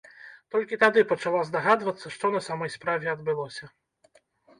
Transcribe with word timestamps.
Толькі 0.53 0.77
тады 0.83 1.01
пачала 1.11 1.41
здагадвацца, 1.49 2.07
што 2.15 2.31
на 2.37 2.41
самой 2.47 2.73
справе 2.77 3.05
адбылося. 3.13 3.65